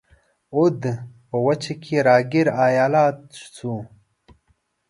اَوَد 0.53 0.81
په 1.29 1.37
وچه 1.45 1.73
کې 1.83 1.97
را 2.07 2.17
ګیر 2.31 2.47
ایالت 2.67 3.19
شو. 3.53 3.75